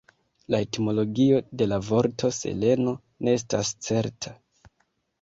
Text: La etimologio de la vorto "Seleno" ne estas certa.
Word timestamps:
La 0.53 0.61
etimologio 0.63 1.41
de 1.61 1.69
la 1.69 1.79
vorto 1.91 2.33
"Seleno" 2.39 2.97
ne 3.29 3.39
estas 3.41 3.75
certa. 3.93 4.39